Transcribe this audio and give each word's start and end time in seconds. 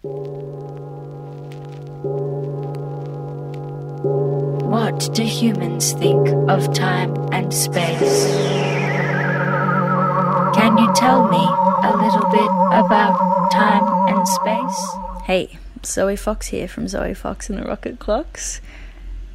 What 0.00 0.22
do 5.12 5.24
humans 5.24 5.92
think 5.94 6.28
of 6.48 6.72
time 6.72 7.16
and 7.32 7.52
space? 7.52 8.26
Can 10.54 10.78
you 10.78 10.94
tell 10.94 11.26
me 11.26 11.44
a 11.82 11.96
little 11.96 12.30
bit 12.30 12.48
about 12.70 13.50
time 13.50 13.82
and 14.14 14.28
space? 14.28 14.88
Hey, 15.24 15.58
Zoe 15.84 16.14
Fox 16.14 16.46
here 16.46 16.68
from 16.68 16.86
Zoe 16.86 17.14
Fox 17.14 17.50
and 17.50 17.58
the 17.58 17.64
Rocket 17.64 17.98
Clocks. 17.98 18.60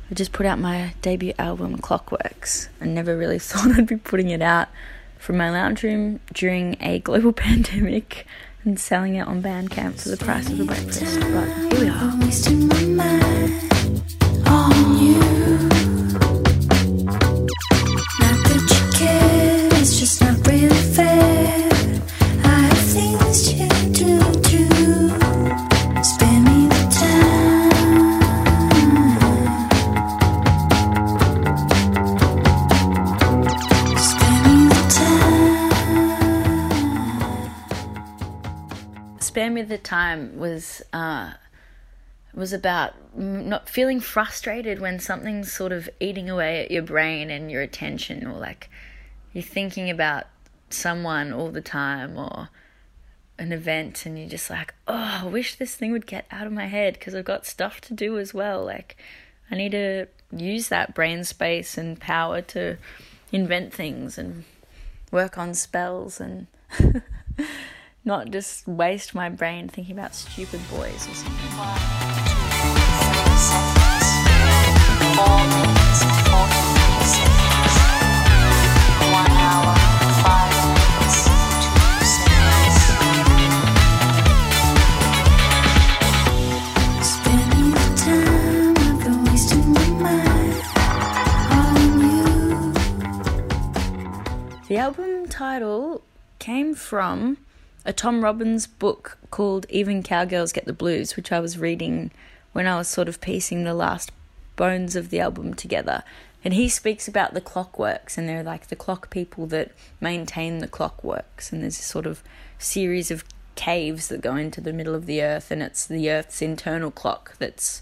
I 0.10 0.14
just 0.14 0.32
put 0.32 0.46
out 0.46 0.60
my 0.60 0.94
debut 1.02 1.34
album, 1.38 1.78
Clockwerks, 1.78 2.70
I 2.80 2.86
never 2.86 3.18
really 3.18 3.40
thought 3.40 3.78
I'd 3.78 3.88
be 3.88 3.98
putting 3.98 4.30
it 4.30 4.42
out 4.42 4.70
from 5.18 5.36
my 5.36 5.50
lounge 5.50 5.84
room 5.84 6.22
during 6.34 6.78
a 6.80 7.00
global 7.00 7.34
pandemic 7.34 8.26
and 8.66 8.80
selling 8.80 9.16
it 9.16 9.28
on 9.28 9.42
Bandcamp 9.42 10.02
for 10.02 10.10
the 10.10 10.18
price 10.18 10.50
of 10.50 10.60
a 10.60 10.64
breakfast. 10.66 11.20
But 11.20 11.48
here 11.74 11.82
we 11.82 11.90
are. 15.20 15.23
The 39.64 39.78
Time 39.78 40.38
was 40.38 40.82
uh, 40.92 41.34
was 42.34 42.54
about 42.54 42.94
not 43.16 43.70
feeling 43.70 44.00
frustrated 44.00 44.80
when 44.80 45.00
something's 45.00 45.52
sort 45.52 45.72
of 45.72 45.90
eating 46.00 46.30
away 46.30 46.64
at 46.64 46.72
your 46.72 46.82
brain 46.82 47.30
and 47.30 47.52
your 47.52 47.62
attention, 47.62 48.26
or 48.26 48.40
like 48.40 48.70
you're 49.34 49.44
thinking 49.44 49.90
about 49.90 50.26
someone 50.70 51.32
all 51.32 51.52
the 51.52 51.62
time 51.62 52.18
or 52.18 52.50
an 53.38 53.52
event, 53.52 54.06
and 54.06 54.18
you're 54.18 54.30
just 54.30 54.50
like, 54.50 54.74
oh, 54.88 55.22
I 55.24 55.26
wish 55.26 55.56
this 55.56 55.76
thing 55.76 55.92
would 55.92 56.08
get 56.08 56.26
out 56.32 56.48
of 56.48 56.54
my 56.54 56.68
head 56.68 56.94
because 56.94 57.16
I've 57.16 57.26
got 57.26 57.46
stuff 57.46 57.82
to 57.82 57.94
do 57.94 58.18
as 58.18 58.34
well. 58.34 58.64
Like, 58.64 58.98
I 59.50 59.56
need 59.56 59.72
to 59.72 60.08
use 60.32 60.70
that 60.70 60.96
brain 60.96 61.24
space 61.24 61.78
and 61.78 62.00
power 62.00 62.42
to 62.42 62.78
invent 63.32 63.74
things 63.74 64.18
and 64.18 64.44
work 65.12 65.38
on 65.38 65.54
spells 65.54 66.20
and. 66.20 66.48
not 68.06 68.32
just 68.32 68.68
waste 68.68 69.16
my 69.16 69.30
brain 69.30 69.68
thinking 69.68 69.98
about 69.98 70.14
stupid 70.14 70.60
boys 70.70 71.08
or 71.08 71.14
something. 71.14 71.34
The 94.68 94.80
album 94.80 95.28
title 95.28 96.02
came 96.40 96.74
from 96.74 97.38
a 97.86 97.94
Tom 97.94 98.24
Robbins 98.24 98.68
book 98.68 99.18
called 99.30 99.66
Even 99.70 100.04
Cowgirls 100.04 100.54
Get 100.54 100.66
the 100.66 100.74
Blues, 100.74 101.16
which 101.16 101.32
I 101.32 101.40
was 101.40 101.58
reading 101.58 102.12
when 102.54 102.68
I 102.68 102.78
was 102.78 102.88
sort 102.88 103.10
of 103.10 103.20
piecing 103.20 103.64
the 103.64 103.74
last 103.74 104.12
bones 104.56 104.96
of 104.96 105.10
the 105.10 105.20
album 105.20 105.54
together. 105.54 106.04
And 106.46 106.54
he 106.54 106.70
speaks 106.70 107.08
about 107.08 107.34
the 107.34 107.42
clockworks, 107.42 108.18
and 108.18 108.28
they're 108.28 108.44
like 108.44 108.68
the 108.68 108.76
clock 108.76 109.10
people 109.10 109.48
that 109.48 109.72
maintain 110.00 110.60
the 110.60 110.68
clockworks. 110.68 111.52
And 111.52 111.64
there's 111.64 111.80
a 111.80 111.84
sort 111.84 112.06
of 112.06 112.24
series 112.58 113.12
of 113.12 113.24
caves 113.56 114.08
that 114.08 114.22
go 114.22 114.36
into 114.36 114.62
the 114.62 114.74
middle 114.74 114.96
of 114.96 115.06
the 115.06 115.22
earth, 115.22 115.52
and 115.52 115.62
it's 115.62 115.86
the 115.86 116.10
earth's 116.10 116.42
internal 116.42 116.92
clock 116.92 117.36
that's 117.38 117.82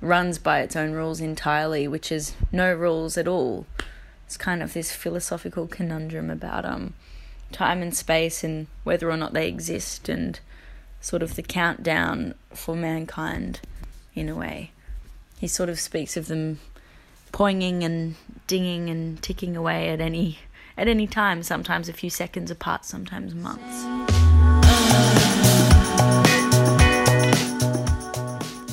runs 0.00 0.38
by 0.38 0.60
its 0.60 0.76
own 0.76 0.92
rules 0.92 1.20
entirely, 1.20 1.88
which 1.88 2.12
is 2.12 2.34
no 2.52 2.72
rules 2.72 3.18
at 3.18 3.26
all. 3.28 3.66
It's 4.26 4.36
kind 4.36 4.62
of 4.62 4.74
this 4.74 4.92
philosophical 4.92 5.66
conundrum 5.66 6.30
about 6.30 6.64
um 6.64 6.94
time 7.52 7.82
and 7.82 7.94
space 7.94 8.44
and 8.44 8.66
whether 8.84 9.10
or 9.10 9.16
not 9.16 9.32
they 9.32 9.48
exist 9.48 10.08
and 10.08 10.40
sort 11.00 11.22
of 11.22 11.36
the 11.36 11.42
countdown 11.42 12.34
for 12.52 12.74
mankind 12.74 13.60
in 14.14 14.28
a 14.28 14.34
way. 14.34 14.70
He 15.38 15.46
sort 15.46 15.68
of 15.68 15.78
speaks 15.78 16.16
of 16.16 16.26
them 16.26 16.60
poinging 17.32 17.84
and 17.84 18.16
dinging 18.46 18.90
and 18.90 19.22
ticking 19.22 19.56
away 19.56 19.88
at 19.88 20.00
any 20.00 20.38
at 20.76 20.86
any 20.86 21.08
time, 21.08 21.42
sometimes 21.42 21.88
a 21.88 21.92
few 21.92 22.08
seconds 22.08 22.52
apart, 22.52 22.84
sometimes 22.84 23.34
months. 23.34 23.84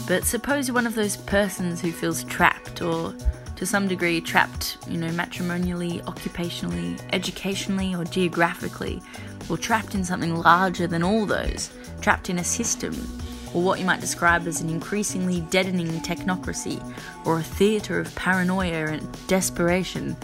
But 0.08 0.24
suppose 0.24 0.68
you're 0.68 0.76
one 0.76 0.86
of 0.86 0.94
those 0.94 1.18
persons 1.18 1.82
who 1.82 1.92
feels 1.92 2.24
trapped 2.26 2.84
or 2.84 3.16
to 3.56 3.66
some 3.66 3.88
degree 3.88 4.20
trapped, 4.22 4.78
you 4.88 4.98
know, 4.98 5.12
matrimonially, 5.12 6.00
occupationally, 6.02 7.00
educationally, 7.14 7.96
or 7.96 8.04
geographically, 8.04 9.02
or 9.50 9.58
trapped 9.58 9.96
in 9.96 10.04
something 10.04 10.36
larger 10.36 10.88
than 10.88 11.04
all 11.04 11.26
those, 11.26 11.72
trapped 12.02 12.30
in 12.30 12.40
a 12.40 12.44
system, 12.44 12.94
or 13.54 13.62
what 13.62 13.80
you 13.80 13.86
might 13.86 14.02
describe 14.02 14.46
as 14.48 14.62
an 14.62 14.70
increasingly 14.70 15.42
deadening 15.50 15.88
technocracy, 16.02 16.84
or 17.26 17.40
a 17.40 17.44
theatre 17.44 18.00
of 18.00 18.14
paranoia 18.16 18.88
and 18.88 19.28
desperation. 19.28 20.16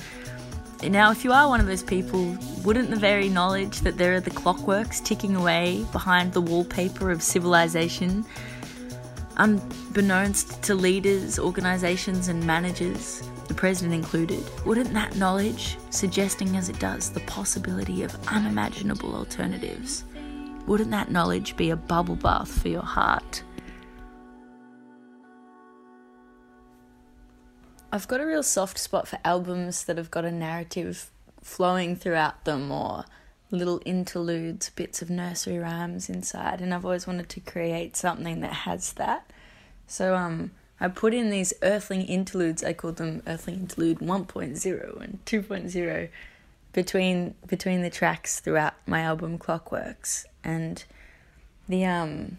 Now, 0.84 1.12
if 1.12 1.24
you 1.24 1.32
are 1.32 1.48
one 1.48 1.60
of 1.60 1.68
those 1.68 1.84
people, 1.84 2.36
wouldn't 2.64 2.90
the 2.90 2.96
very 2.96 3.30
knowledge 3.30 3.82
that 3.82 3.98
there 3.98 4.16
are 4.16 4.20
the 4.20 4.32
clockworks 4.32 5.04
ticking 5.04 5.36
away 5.36 5.86
behind 5.92 6.34
the 6.34 6.42
wallpaper 6.42 7.12
of 7.12 7.22
civilization 7.22 8.26
unbeknownst 9.38 10.62
to 10.64 10.76
leaders, 10.76 11.40
organisations, 11.40 12.28
and 12.28 12.44
managers, 12.46 13.22
the 13.48 13.54
president 13.54 13.94
included, 13.94 14.44
wouldn't 14.66 14.94
that 14.94 15.16
knowledge, 15.16 15.78
suggesting 15.90 16.56
as 16.56 16.70
it 16.70 16.80
does 16.80 17.10
the 17.10 17.20
possibility 17.22 18.04
of 18.04 18.18
unimaginable 18.28 19.16
alternatives, 19.16 20.04
wouldn't 20.68 20.92
that 20.92 21.12
knowledge 21.12 21.56
be 21.58 21.70
a 21.70 21.76
bubble 21.76 22.16
bath 22.16 22.62
for 22.62 22.70
your 22.70 22.84
heart? 22.84 23.44
I've 27.92 28.08
got 28.08 28.22
a 28.22 28.26
real 28.26 28.44
soft 28.44 28.78
spot 28.78 29.08
for 29.08 29.20
albums 29.26 29.84
that 29.84 29.98
have 29.98 30.12
got 30.12 30.24
a 30.24 30.32
narrative 30.32 31.12
flowing 31.42 31.96
throughout 31.96 32.46
them 32.46 32.72
or 32.72 33.04
little 33.52 33.82
interludes, 33.86 34.70
bits 34.70 35.02
of 35.02 35.10
nursery 35.10 35.60
rhymes 35.60 36.10
inside, 36.10 36.62
and 36.62 36.74
I've 36.74 36.86
always 36.86 37.06
wanted 37.06 37.30
to 37.30 37.40
create 37.42 37.96
something 37.96 38.40
that 38.42 38.54
has 38.54 38.94
that. 38.94 39.30
So 39.88 40.16
um, 40.16 40.52
I 40.80 40.88
put 40.88 41.14
in 41.14 41.30
these 41.30 41.54
Earthling 41.62 42.06
interludes. 42.06 42.64
I 42.64 42.74
called 42.74 42.96
them 42.96 43.22
Earthling 43.28 43.60
Interlude 43.60 44.00
1.0 44.00 45.02
and 45.02 45.20
2.0 45.26 46.10
between 46.74 47.36
between 47.46 47.82
the 47.82 47.90
tracks 47.90 48.40
throughout 48.40 48.76
my 48.88 49.02
album 49.02 49.38
Clockwerks, 49.38 50.26
and 50.44 50.84
the 51.68 51.86
um 51.86 52.38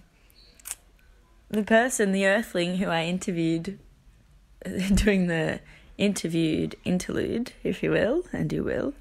the 1.50 1.62
person, 1.62 2.12
the 2.12 2.26
Earthling 2.26 2.78
who 2.78 2.86
I 2.86 3.04
interviewed, 3.04 3.78
doing 4.94 5.26
the 5.26 5.60
interviewed 5.98 6.76
interlude, 6.84 7.52
if 7.62 7.82
you 7.82 7.90
will, 7.90 8.24
and 8.32 8.50
you 8.50 8.64
will 8.64 8.94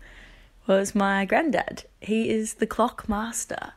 was 0.67 0.95
my 0.95 1.25
granddad. 1.25 1.85
He 1.99 2.29
is 2.29 2.55
the 2.55 2.67
clock 2.67 3.09
master. 3.09 3.73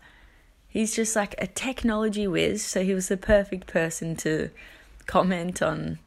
He's 0.69 0.95
just 0.95 1.15
like 1.15 1.35
a 1.39 1.47
technology 1.47 2.27
whiz, 2.27 2.65
so 2.65 2.83
he 2.83 2.95
was 2.95 3.09
the 3.09 3.17
perfect 3.17 3.67
person 3.67 4.17
to 4.17 4.51
comment 5.07 5.63
on 5.63 5.99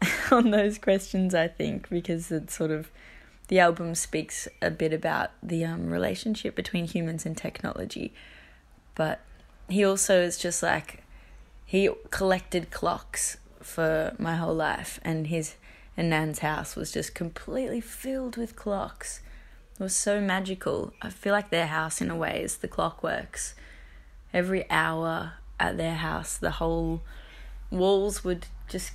on 0.30 0.50
those 0.50 0.78
questions, 0.78 1.34
I 1.34 1.48
think, 1.48 1.88
because 1.88 2.30
it 2.30 2.50
sort 2.50 2.70
of 2.70 2.90
the 3.48 3.58
album 3.58 3.94
speaks 3.94 4.46
a 4.60 4.70
bit 4.70 4.92
about 4.92 5.30
the 5.42 5.64
um, 5.64 5.90
relationship 5.90 6.54
between 6.54 6.86
humans 6.86 7.24
and 7.24 7.36
technology, 7.36 8.12
but 8.94 9.20
he 9.68 9.84
also 9.84 10.20
is 10.20 10.38
just 10.38 10.62
like 10.62 11.02
he 11.64 11.90
collected 12.10 12.70
clocks 12.70 13.38
for 13.60 14.14
my 14.18 14.36
whole 14.36 14.54
life, 14.54 15.00
and 15.02 15.26
his 15.26 15.56
and 15.96 16.10
Nan's 16.10 16.38
house 16.38 16.76
was 16.76 16.92
just 16.92 17.14
completely 17.14 17.80
filled 17.80 18.36
with 18.36 18.54
clocks 18.54 19.20
it 19.78 19.82
was 19.82 19.94
so 19.94 20.20
magical. 20.20 20.92
I 21.00 21.10
feel 21.10 21.32
like 21.32 21.50
their 21.50 21.66
house, 21.66 22.00
in 22.00 22.10
a 22.10 22.16
way, 22.16 22.42
is 22.42 22.56
the 22.56 22.68
clockworks. 22.68 23.54
Every 24.32 24.68
hour 24.70 25.34
at 25.60 25.76
their 25.76 25.94
house, 25.94 26.36
the 26.36 26.52
whole 26.52 27.02
walls 27.70 28.24
would 28.24 28.46
just 28.68 28.92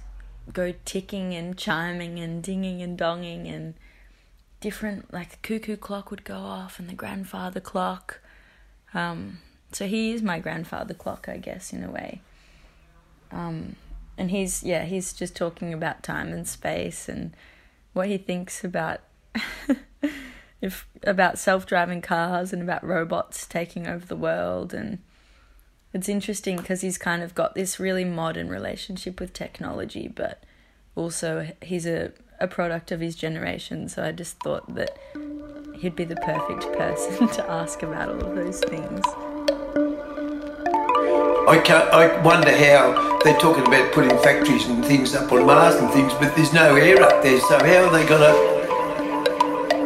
go 0.51 0.73
ticking 0.83 1.33
and 1.33 1.57
chiming 1.57 2.19
and 2.19 2.43
dinging 2.43 2.81
and 2.81 2.97
donging 2.97 3.51
and 3.51 3.75
different 4.59 5.13
like 5.13 5.29
the 5.31 5.37
cuckoo 5.37 5.77
clock 5.77 6.11
would 6.11 6.23
go 6.23 6.35
off 6.35 6.79
and 6.79 6.89
the 6.89 6.93
grandfather 6.93 7.59
clock 7.59 8.19
um, 8.93 9.39
so 9.71 9.87
he 9.87 10.11
is 10.11 10.21
my 10.21 10.39
grandfather 10.39 10.93
clock, 10.93 11.27
I 11.27 11.37
guess, 11.37 11.73
in 11.73 11.83
a 11.83 11.89
way. 11.89 12.21
Um, 13.31 13.75
and 14.17 14.29
he's 14.29 14.61
yeah, 14.61 14.85
he's 14.85 15.13
just 15.13 15.35
talking 15.35 15.73
about 15.73 16.03
time 16.03 16.31
and 16.31 16.47
space 16.47 17.09
and 17.09 17.35
what 17.93 18.07
he 18.07 18.17
thinks 18.17 18.63
about 18.63 19.01
if 20.63 20.87
about 21.03 21.37
self-driving 21.37 22.01
cars 22.01 22.53
and 22.53 22.61
about 22.61 22.87
robots 22.87 23.45
taking 23.45 23.85
over 23.85 24.05
the 24.05 24.15
world. 24.15 24.73
And 24.73 24.99
it's 25.91 26.07
interesting 26.07 26.55
because 26.55 26.79
he's 26.79 26.97
kind 26.97 27.21
of 27.21 27.35
got 27.35 27.53
this 27.53 27.81
really 27.81 28.05
modern 28.05 28.47
relationship 28.47 29.19
with 29.19 29.33
technology 29.33 30.07
but 30.07 30.41
also 30.95 31.51
he's 31.61 31.85
a, 31.85 32.13
a 32.39 32.47
product 32.47 32.93
of 32.93 33.01
his 33.01 33.17
generation. 33.17 33.89
So 33.89 34.05
i 34.05 34.13
just 34.13 34.39
thought 34.39 34.73
that 34.73 34.97
he'd 35.75 35.97
be 35.97 36.05
the 36.05 36.15
perfect 36.15 36.71
person 36.77 37.27
to 37.33 37.51
ask 37.51 37.83
about 37.83 38.07
all 38.07 38.23
of 38.23 38.35
those 38.35 38.61
things. 38.61 39.01
I, 41.45 41.61
can't, 41.61 41.89
I 41.89 42.21
wonder 42.21 42.55
how 42.55 43.19
they're 43.19 43.37
talking 43.37 43.67
about 43.67 43.91
putting 43.91 44.17
factories 44.19 44.65
and 44.67 44.83
things 44.85 45.13
up 45.13 45.29
on 45.29 45.45
Mars 45.45 45.75
and 45.75 45.91
things, 45.91 46.13
but 46.13 46.33
there's 46.37 46.53
no 46.53 46.77
air 46.77 47.03
up 47.03 47.21
there. 47.21 47.41
So 47.41 47.59
how 47.59 47.83
are 47.83 47.91
they 47.91 48.07
going 48.07 48.21
to, 48.21 48.52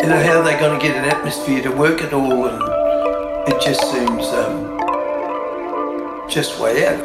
you 0.08 0.14
know, 0.14 0.24
how 0.24 0.40
are 0.40 0.44
they 0.44 0.58
going 0.58 0.80
to 0.80 0.88
get 0.88 0.96
an 0.96 1.04
atmosphere 1.04 1.62
to 1.62 1.70
work 1.70 2.02
at 2.02 2.14
all? 2.14 2.48
And 2.48 3.50
it 3.50 3.60
just 3.60 3.82
seems 3.92 4.26
um, 4.28 4.80
just 6.30 6.58
way 6.62 6.88
out. 6.88 7.02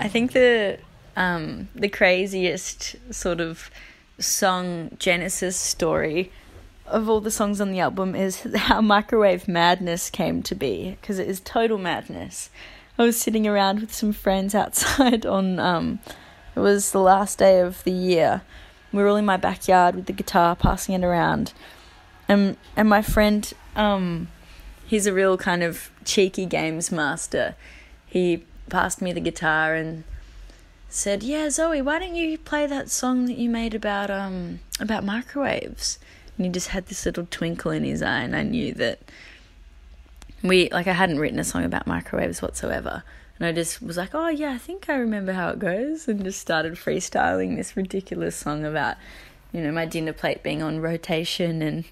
I 0.00 0.08
think 0.08 0.32
the 0.32 0.80
um, 1.14 1.68
the 1.76 1.88
craziest 1.88 2.96
sort 3.14 3.40
of 3.40 3.70
song 4.18 4.90
genesis 4.98 5.56
story 5.56 6.32
of 6.88 7.08
all 7.08 7.20
the 7.20 7.30
songs 7.30 7.60
on 7.60 7.70
the 7.70 7.78
album 7.78 8.16
is 8.16 8.40
how 8.56 8.80
Microwave 8.80 9.46
Madness 9.46 10.10
came 10.10 10.42
to 10.42 10.56
be 10.56 10.96
because 11.00 11.20
it 11.20 11.28
is 11.28 11.38
total 11.38 11.78
madness. 11.78 12.50
I 12.98 13.04
was 13.04 13.20
sitting 13.20 13.46
around 13.46 13.82
with 13.82 13.94
some 13.94 14.12
friends 14.12 14.52
outside 14.52 15.24
on 15.36 15.60
um 15.60 16.00
it 16.56 16.60
was 16.60 16.90
the 16.90 16.98
last 16.98 17.38
day 17.38 17.60
of 17.60 17.84
the 17.84 17.92
year. 17.92 18.42
We 18.92 19.02
were 19.02 19.08
all 19.08 19.16
in 19.16 19.24
my 19.24 19.36
backyard 19.36 19.94
with 19.94 20.06
the 20.06 20.12
guitar 20.12 20.56
passing 20.56 20.94
it 20.94 21.04
around. 21.04 21.52
And 22.28 22.56
and 22.76 22.88
my 22.88 23.02
friend 23.02 23.52
um 23.74 24.28
he's 24.86 25.06
a 25.06 25.12
real 25.12 25.36
kind 25.36 25.62
of 25.62 25.90
cheeky 26.04 26.46
games 26.46 26.90
master. 26.90 27.54
He 28.06 28.44
passed 28.68 29.02
me 29.02 29.12
the 29.12 29.20
guitar 29.20 29.74
and 29.74 30.04
said, 30.88 31.22
"Yeah, 31.22 31.50
Zoe, 31.50 31.82
why 31.82 31.98
don't 31.98 32.14
you 32.14 32.38
play 32.38 32.66
that 32.66 32.90
song 32.90 33.26
that 33.26 33.36
you 33.36 33.50
made 33.50 33.74
about 33.74 34.10
um 34.10 34.60
about 34.80 35.04
microwaves?" 35.04 35.98
and 36.36 36.46
he 36.46 36.52
just 36.52 36.68
had 36.68 36.86
this 36.86 37.06
little 37.06 37.26
twinkle 37.30 37.70
in 37.70 37.84
his 37.84 38.02
eye, 38.02 38.20
and 38.20 38.36
I 38.36 38.42
knew 38.42 38.72
that 38.74 38.98
we 40.42 40.68
like 40.70 40.86
I 40.86 40.92
hadn't 40.92 41.18
written 41.18 41.38
a 41.38 41.44
song 41.44 41.64
about 41.64 41.86
microwaves 41.86 42.42
whatsoever. 42.42 43.02
And 43.38 43.46
I 43.46 43.52
just 43.52 43.82
was 43.82 43.96
like, 43.96 44.14
oh 44.14 44.28
yeah, 44.28 44.52
I 44.52 44.58
think 44.58 44.88
I 44.88 44.94
remember 44.94 45.32
how 45.32 45.50
it 45.50 45.58
goes, 45.58 46.08
and 46.08 46.24
just 46.24 46.40
started 46.40 46.74
freestyling 46.74 47.56
this 47.56 47.76
ridiculous 47.76 48.36
song 48.36 48.64
about, 48.64 48.96
you 49.52 49.60
know, 49.60 49.72
my 49.72 49.84
dinner 49.84 50.12
plate 50.12 50.42
being 50.42 50.62
on 50.62 50.80
rotation 50.80 51.60
and 51.62 51.84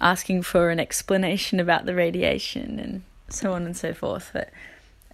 asking 0.00 0.42
for 0.42 0.70
an 0.70 0.80
explanation 0.80 1.58
about 1.58 1.86
the 1.86 1.94
radiation 1.94 2.78
and 2.78 3.02
so 3.28 3.52
on 3.52 3.64
and 3.64 3.76
so 3.76 3.94
forth. 3.94 4.30
But 4.32 4.50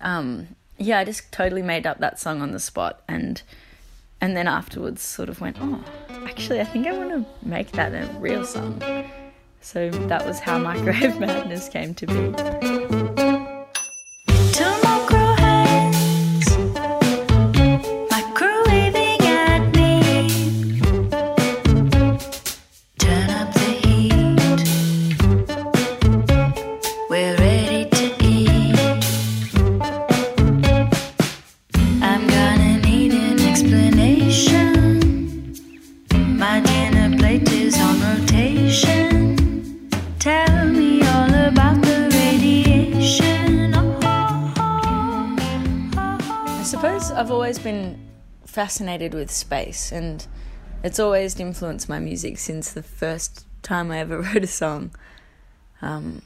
um, 0.01 0.49
yeah, 0.79 0.99
I 0.99 1.05
just 1.05 1.31
totally 1.31 1.63
made 1.63 1.87
up 1.87 1.99
that 1.99 2.19
song 2.19 2.43
on 2.43 2.51
the 2.51 2.61
spot, 2.61 3.03
and 3.07 3.43
and 4.21 4.37
then 4.37 4.49
afterwards 4.49 5.03
sort 5.03 5.29
of 5.29 5.41
went, 5.41 5.57
oh, 5.61 5.85
actually, 6.25 6.61
I 6.61 6.65
think 6.65 6.87
I 6.87 6.93
want 6.93 7.11
to 7.11 7.49
make 7.49 7.73
that 7.73 7.93
a 7.95 8.11
real 8.19 8.45
song. 8.45 8.83
So 9.61 9.91
that 9.91 10.27
was 10.27 10.41
how 10.41 10.59
Microwave 10.63 11.19
Madness 11.19 11.69
came 11.69 11.95
to 11.95 12.07
be. 12.07 13.10
Fascinated 48.61 49.15
with 49.15 49.31
space, 49.31 49.91
and 49.91 50.27
it's 50.83 51.01
always 51.01 51.41
influenced 51.41 51.89
my 51.89 51.99
music 51.99 52.37
since 52.37 52.71
the 52.71 52.83
first 52.83 53.47
time 53.63 53.91
I 53.91 54.01
ever 54.01 54.21
wrote 54.21 54.45
a 54.45 54.47
song. 54.47 54.91
Um, 55.81 56.21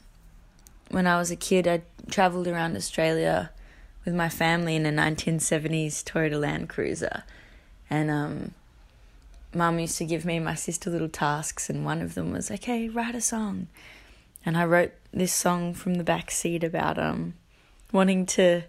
when 0.89 1.07
I 1.07 1.17
was 1.17 1.31
a 1.31 1.37
kid, 1.37 1.65
I 1.65 1.83
travelled 2.11 2.49
around 2.49 2.75
Australia 2.75 3.51
with 4.03 4.13
my 4.13 4.27
family 4.27 4.75
in 4.75 4.85
a 4.85 4.91
1970s 4.91 6.03
Toyota 6.03 6.37
Land 6.37 6.67
Cruiser, 6.67 7.23
and 7.89 8.11
um, 8.11 8.51
Mum 9.53 9.79
used 9.79 9.97
to 9.99 10.05
give 10.05 10.25
me 10.25 10.35
and 10.35 10.43
my 10.43 10.55
sister 10.55 10.89
little 10.89 11.07
tasks, 11.07 11.69
and 11.69 11.85
one 11.85 12.01
of 12.01 12.15
them 12.15 12.33
was, 12.33 12.51
"Okay, 12.51 12.89
write 12.89 13.15
a 13.15 13.21
song," 13.21 13.67
and 14.45 14.57
I 14.57 14.65
wrote 14.65 14.91
this 15.13 15.31
song 15.31 15.73
from 15.73 15.95
the 15.95 16.03
back 16.03 16.31
seat 16.31 16.65
about 16.65 16.99
um 16.99 17.35
wanting 17.93 18.25
to 18.25 18.63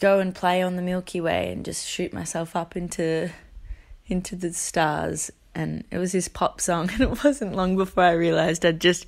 go 0.00 0.20
and 0.20 0.34
play 0.34 0.62
on 0.62 0.76
the 0.76 0.82
Milky 0.82 1.20
Way 1.20 1.52
and 1.52 1.64
just 1.64 1.86
shoot 1.86 2.12
myself 2.12 2.54
up 2.54 2.76
into 2.76 3.30
into 4.06 4.36
the 4.36 4.52
stars. 4.52 5.30
And 5.54 5.84
it 5.90 5.98
was 5.98 6.12
this 6.12 6.28
pop 6.28 6.60
song, 6.60 6.90
and 6.92 7.00
it 7.00 7.24
wasn't 7.24 7.54
long 7.54 7.76
before 7.76 8.04
I 8.04 8.12
realized 8.12 8.64
I'd 8.64 8.80
just 8.80 9.06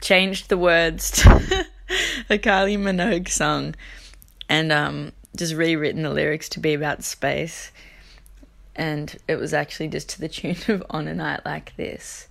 changed 0.00 0.48
the 0.48 0.58
words 0.58 1.10
to 1.22 1.30
a 2.30 2.38
Kylie 2.38 2.78
Minogue 2.78 3.28
song, 3.28 3.74
and 4.48 4.72
um, 4.72 5.12
just 5.36 5.54
rewritten 5.54 6.02
the 6.02 6.10
lyrics 6.10 6.48
to 6.50 6.60
be 6.60 6.74
about 6.74 7.04
space. 7.04 7.70
And 8.74 9.16
it 9.26 9.36
was 9.36 9.54
actually 9.54 9.88
just 9.88 10.10
to 10.10 10.20
the 10.20 10.28
tune 10.28 10.56
of 10.68 10.82
"On 10.90 11.08
a 11.08 11.14
Night 11.14 11.40
Like 11.44 11.74
This." 11.76 12.28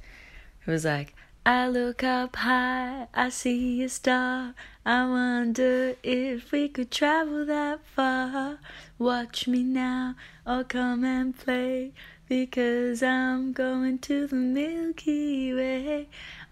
It 0.67 0.71
was 0.71 0.83
like, 0.83 1.13
I 1.47 1.67
look 1.67 2.03
up 2.03 2.37
high, 2.37 3.07
I 3.13 3.29
see 3.29 3.83
a 3.83 3.89
star. 3.89 4.55
I 4.83 5.05
wonder 5.05 5.95
if 6.01 6.51
we 6.51 6.67
could 6.69 6.89
travel 6.89 7.45
that 7.45 7.85
far. 7.85 8.57
Watch 8.97 9.47
me 9.47 9.61
now, 9.61 10.15
or 10.47 10.63
come 10.63 11.03
and 11.03 11.37
play. 11.37 11.91
Because 12.27 13.03
I'm 13.03 13.53
going 13.53 13.99
to 13.99 14.25
the 14.25 14.35
Milky 14.35 15.53
Way, 15.53 16.07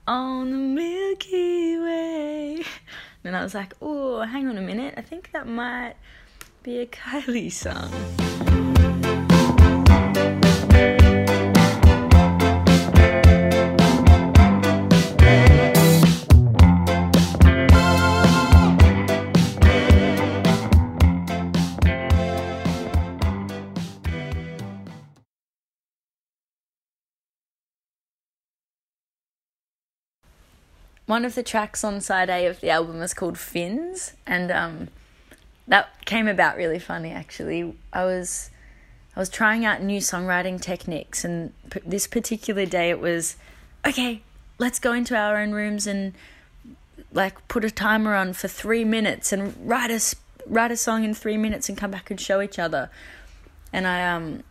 on 0.06 0.52
the 0.52 0.58
Milky 0.58 1.80
Way. 1.80 2.64
And 3.26 3.38
I 3.38 3.44
was 3.44 3.56
like, 3.56 3.74
oh, 3.82 4.22
hang 4.22 4.48
on 4.48 4.58
a 4.58 4.62
minute, 4.62 4.94
I 4.98 5.02
think 5.02 5.32
that 5.32 5.48
might 5.48 5.96
be 6.62 6.80
a 6.80 6.86
Kylie 6.86 7.52
song. 7.52 8.33
One 31.06 31.26
of 31.26 31.36
the 31.36 31.44
tracks 31.44 31.84
on 31.84 32.02
side 32.02 32.30
A 32.30 32.46
of 32.48 32.62
the 32.62 32.70
album 32.70 33.02
is 33.02 33.14
called 33.14 33.38
Fins, 33.38 34.14
and 34.26 34.52
um, 34.52 34.88
that 35.68 36.06
came 36.06 36.28
about 36.28 36.56
really 36.56 36.80
funny 36.80 37.12
actually. 37.12 37.76
I 37.92 38.06
was 38.06 38.50
I 39.16 39.20
was 39.20 39.30
trying 39.30 39.66
out 39.66 39.82
new 39.82 40.00
songwriting 40.00 40.62
techniques, 40.62 41.24
and 41.24 41.54
p- 41.70 41.82
this 41.86 42.08
particular 42.08 42.66
day 42.66 42.90
it 42.90 43.00
was 43.00 43.36
okay. 43.86 44.22
Let's 44.60 44.80
go 44.80 44.94
into 44.94 45.16
our 45.18 45.38
own 45.38 45.52
rooms 45.52 45.88
and 45.88 46.14
like 47.12 47.48
put 47.48 47.66
a 47.66 47.72
timer 47.72 48.16
on 48.16 48.34
for 48.34 48.48
three 48.48 48.86
minutes 48.86 49.34
and 49.34 49.56
write 49.68 49.92
a 49.92 50.00
write 50.46 50.72
a 50.72 50.78
song 50.78 51.04
in 51.04 51.14
three 51.14 51.38
minutes 51.38 51.70
and 51.70 51.78
come 51.78 51.92
back 51.92 52.12
and 52.12 52.20
show 52.20 52.42
each 52.42 52.60
other. 52.60 52.90
And 53.74 53.88
I 53.88 54.08
um 54.10 54.44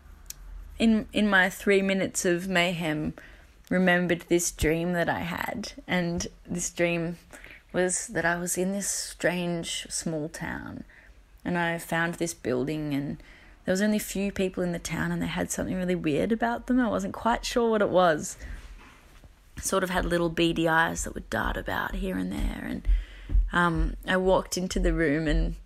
in 0.79 1.07
in 1.13 1.29
my 1.29 1.49
three 1.49 1.83
minutes 1.83 2.25
of 2.25 2.49
mayhem 2.49 3.15
remembered 3.73 4.27
this 4.29 4.53
dream 4.53 4.93
that 4.93 5.09
I 5.09 5.21
had. 5.21 5.73
And 5.89 6.29
this 6.47 6.71
dream 6.71 7.17
was 7.73 8.07
that 8.09 8.27
I 8.27 8.39
was 8.39 8.59
in 8.59 8.73
this 8.73 8.89
strange 8.89 9.87
small 9.89 10.29
town 10.29 10.85
and 11.43 11.57
I 11.57 11.79
found 11.79 12.15
this 12.15 12.35
building 12.35 12.93
and 12.93 13.17
there 13.65 13.73
was 13.73 13.81
only 13.81 13.97
a 13.97 14.01
few 14.01 14.31
people 14.31 14.63
in 14.63 14.73
the 14.73 14.79
town 14.79 15.11
and 15.11 15.23
they 15.23 15.27
had 15.27 15.51
something 15.51 15.75
really 15.75 15.95
weird 15.95 16.33
about 16.33 16.67
them. 16.67 16.81
I 16.81 16.89
wasn't 16.89 17.15
quite 17.15 17.47
sure 17.47 17.71
what 17.71 17.81
it 17.81 17.89
was. 17.89 18.37
sort 19.57 19.83
of 19.83 19.91
had 19.91 20.05
little 20.05 20.29
beady 20.29 20.69
eyes 20.69 21.05
that 21.05 21.15
would 21.15 21.31
dart 21.31 21.57
about 21.57 21.95
here 21.95 22.19
and 22.19 22.31
there. 22.31 22.67
And 22.69 22.87
um, 23.55 23.97
I 24.07 24.19
walked 24.19 24.59
into 24.59 24.81
the 24.81 24.93
room 24.93 25.27
and 25.27 25.57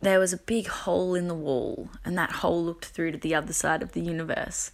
there 0.00 0.20
was 0.20 0.32
a 0.32 0.38
big 0.38 0.66
hole 0.68 1.14
in 1.14 1.28
the 1.28 1.34
wall, 1.34 1.90
and 2.06 2.16
that 2.16 2.32
hole 2.36 2.64
looked 2.64 2.86
through 2.86 3.12
to 3.12 3.18
the 3.18 3.34
other 3.34 3.52
side 3.52 3.82
of 3.82 3.92
the 3.92 4.00
universe. 4.00 4.70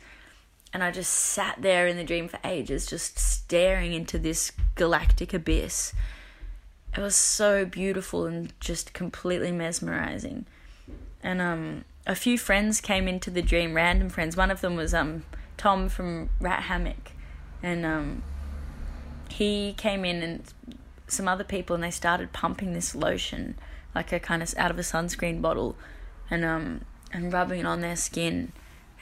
And 0.77 0.85
I 0.85 0.91
just 0.91 1.11
sat 1.11 1.63
there 1.63 1.87
in 1.87 1.97
the 1.97 2.05
dream 2.05 2.29
for 2.29 2.39
ages, 2.45 2.85
just 2.85 3.19
staring 3.19 3.95
into 3.95 4.19
this 4.19 4.53
galactic 4.75 5.33
abyss. 5.33 5.95
It 6.95 7.01
was 7.01 7.17
so 7.17 7.65
beautiful 7.65 8.27
and 8.27 8.53
just 8.61 8.93
completely 8.93 9.53
mesmerizing. 9.53 10.45
And 11.23 11.41
um, 11.41 11.87
a 12.07 12.15
few 12.15 12.37
friends 12.37 12.83
came 12.83 13.09
into 13.09 13.31
the 13.31 13.41
dream, 13.41 13.73
random 13.73 14.11
friends. 14.11 14.37
One 14.37 14.51
of 14.51 14.61
them 14.61 14.77
was 14.77 14.93
um, 14.93 15.25
Tom 15.57 15.89
from 15.89 16.29
Rat 16.43 16.65
Hammock, 16.65 17.13
and 17.63 17.87
um, 17.87 18.23
he 19.31 19.73
came 19.79 20.05
in 20.05 20.23
and 20.23 20.43
some 21.09 21.27
other 21.27 21.43
people, 21.43 21.73
and 21.73 21.83
they 21.83 21.91
started 21.91 22.35
pumping 22.35 22.75
this 22.75 22.95
lotion, 22.95 23.57
like 23.95 24.13
a 24.13 24.21
kind 24.21 24.43
of 24.43 24.53
out 24.59 24.71
of 24.71 24.79
a 24.79 24.83
sunscreen 24.83 25.41
bottle, 25.41 25.75
and 26.31 26.45
um 26.45 26.83
and 27.15 27.33
rubbing 27.33 27.61
it 27.61 27.67
on 27.67 27.81
their 27.81 27.97
skin, 27.97 28.53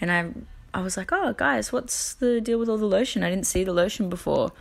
and 0.01 0.13
I 0.13 0.31
I 0.75 0.83
was 0.83 0.97
like, 0.97 1.13
oh 1.13 1.33
guys, 1.33 1.73
what's 1.73 2.15
the 2.15 2.41
deal 2.41 2.59
with 2.59 2.69
all 2.69 2.77
the 2.77 2.85
lotion? 2.85 3.23
I 3.23 3.31
didn't 3.31 3.47
see 3.47 3.65
the 3.65 3.73
lotion 3.73 4.11
before, 4.11 4.53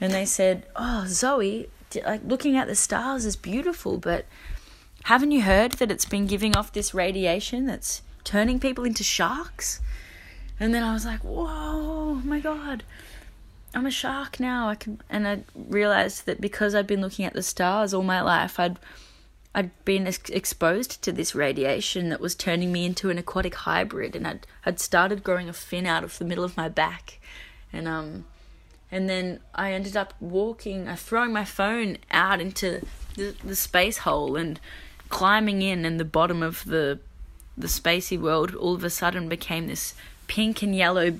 and 0.00 0.12
they 0.12 0.24
said, 0.24 0.64
oh 0.76 1.04
Zoe, 1.08 1.68
like 2.06 2.22
looking 2.24 2.56
at 2.56 2.68
the 2.68 2.76
stars 2.76 3.26
is 3.26 3.36
beautiful, 3.36 3.98
but 3.98 4.24
haven't 5.04 5.32
you 5.32 5.42
heard 5.42 5.72
that 5.72 5.90
it's 5.90 6.04
been 6.04 6.26
giving 6.26 6.56
off 6.56 6.72
this 6.72 6.94
radiation 6.94 7.66
that's 7.66 8.02
turning 8.22 8.60
people 8.60 8.84
into 8.84 9.02
sharks? 9.02 9.80
And 10.60 10.72
then 10.72 10.82
I 10.82 10.92
was 10.92 11.04
like, 11.04 11.20
whoa, 11.20 11.46
oh 11.48 12.22
my 12.24 12.38
God, 12.38 12.84
I'm 13.74 13.86
a 13.86 13.90
shark 13.90 14.38
now. 14.38 14.68
I 14.68 14.74
can, 14.74 15.00
and 15.08 15.26
I 15.26 15.40
realized 15.54 16.26
that 16.26 16.40
because 16.40 16.74
I'd 16.74 16.86
been 16.86 17.00
looking 17.00 17.24
at 17.24 17.32
the 17.32 17.42
stars 17.42 17.92
all 17.92 18.02
my 18.02 18.20
life, 18.20 18.60
I'd, 18.60 18.78
I'd 19.54 19.84
been 19.84 20.06
ex- 20.06 20.30
exposed 20.30 21.02
to 21.02 21.12
this 21.12 21.34
radiation 21.34 22.08
that 22.10 22.20
was 22.20 22.34
turning 22.34 22.72
me 22.72 22.86
into 22.86 23.10
an 23.10 23.18
aquatic 23.18 23.54
hybrid, 23.56 24.14
and 24.14 24.26
I'd, 24.26 24.46
I'd 24.64 24.78
started 24.78 25.24
growing 25.24 25.48
a 25.48 25.52
fin 25.52 25.86
out 25.86 26.04
of 26.04 26.18
the 26.18 26.24
middle 26.24 26.44
of 26.44 26.56
my 26.56 26.68
back, 26.68 27.18
and 27.72 27.88
um, 27.88 28.26
and 28.92 29.08
then 29.08 29.40
I 29.54 29.72
ended 29.72 29.96
up 29.96 30.14
walking, 30.20 30.88
uh, 30.88 30.96
throwing 30.96 31.32
my 31.32 31.44
phone 31.44 31.98
out 32.10 32.40
into 32.40 32.84
the, 33.16 33.34
the 33.44 33.56
space 33.56 33.98
hole 33.98 34.36
and 34.36 34.60
climbing 35.08 35.62
in, 35.62 35.84
and 35.84 35.98
the 35.98 36.04
bottom 36.04 36.42
of 36.42 36.64
the 36.64 37.00
the 37.58 37.66
spacey 37.66 38.18
world 38.18 38.54
all 38.54 38.74
of 38.74 38.84
a 38.84 38.90
sudden 38.90 39.28
became 39.28 39.66
this 39.66 39.94
pink 40.28 40.62
and 40.62 40.74
yellow 40.74 41.18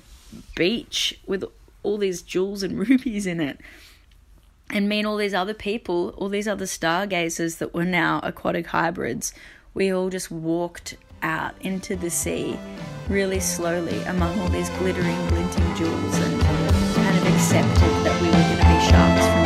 beach 0.55 1.19
with 1.27 1.43
all 1.83 1.97
these 1.97 2.21
jewels 2.21 2.63
and 2.63 2.79
rubies 2.89 3.27
in 3.27 3.41
it. 3.41 3.59
And 4.71 4.87
me 4.87 4.99
and 4.99 5.07
all 5.07 5.17
these 5.17 5.33
other 5.33 5.53
people, 5.53 6.15
all 6.17 6.29
these 6.29 6.47
other 6.47 6.65
stargazers 6.65 7.57
that 7.57 7.73
were 7.73 7.85
now 7.85 8.21
aquatic 8.23 8.67
hybrids, 8.67 9.33
we 9.73 9.91
all 9.91 10.09
just 10.09 10.31
walked 10.31 10.95
out 11.21 11.53
into 11.61 11.95
the 11.95 12.09
sea 12.09 12.57
really 13.09 13.39
slowly 13.39 14.01
among 14.03 14.39
all 14.39 14.49
these 14.49 14.69
glittering, 14.71 15.27
glinting 15.27 15.75
jewels 15.75 16.17
and 16.17 16.41
kind 16.41 17.17
of 17.17 17.35
accepted 17.35 18.05
that 18.05 18.21
we 18.21 18.27
were 18.27 18.33
going 18.33 18.57
to 18.57 18.63
be 18.63 18.89
sharks 18.89 19.40